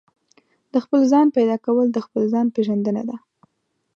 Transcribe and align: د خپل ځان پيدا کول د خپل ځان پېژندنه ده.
د 0.71 0.73
خپل 0.83 1.01
ځان 1.11 1.27
پيدا 1.37 1.57
کول 1.65 1.87
د 1.91 1.97
خپل 2.05 2.23
ځان 2.33 2.45
پېژندنه 2.55 3.03
ده. 3.09 3.17